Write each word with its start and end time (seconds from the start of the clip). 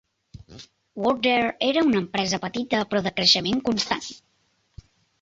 Wardair 1.03 1.51
era 1.69 1.85
una 1.89 2.01
empresa 2.05 2.41
petita 2.49 2.83
però 2.89 3.05
de 3.11 3.15
creixement 3.21 3.65
constant. 3.71 4.13